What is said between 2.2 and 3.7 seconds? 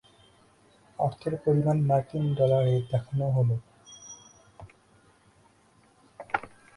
ডলার-এ দেখানো হলো।